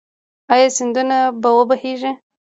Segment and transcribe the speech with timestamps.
[0.53, 2.11] آیا سیندونه به و بهیږي؟